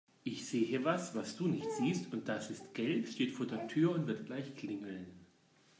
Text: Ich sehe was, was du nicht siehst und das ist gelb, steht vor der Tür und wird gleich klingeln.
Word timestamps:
Ich 0.23 0.47
sehe 0.47 0.83
was, 0.83 1.13
was 1.13 1.37
du 1.37 1.47
nicht 1.47 1.69
siehst 1.73 2.11
und 2.11 2.27
das 2.27 2.49
ist 2.49 2.73
gelb, 2.73 3.07
steht 3.07 3.33
vor 3.33 3.45
der 3.45 3.67
Tür 3.67 3.91
und 3.93 4.07
wird 4.07 4.25
gleich 4.25 4.55
klingeln. 4.55 5.05